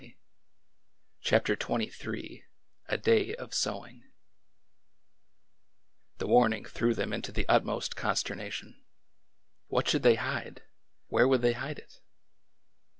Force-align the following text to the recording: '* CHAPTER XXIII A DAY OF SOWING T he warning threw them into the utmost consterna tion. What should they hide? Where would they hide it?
'* 0.63 1.21
CHAPTER 1.21 1.53
XXIII 1.53 2.43
A 2.87 2.97
DAY 2.97 3.35
OF 3.35 3.53
SOWING 3.53 4.01
T 6.17 6.25
he 6.25 6.25
warning 6.25 6.65
threw 6.65 6.95
them 6.95 7.13
into 7.13 7.31
the 7.31 7.47
utmost 7.47 7.95
consterna 7.95 8.51
tion. 8.51 8.83
What 9.67 9.87
should 9.87 10.01
they 10.01 10.15
hide? 10.15 10.63
Where 11.09 11.27
would 11.27 11.43
they 11.43 11.53
hide 11.53 11.77
it? 11.77 12.01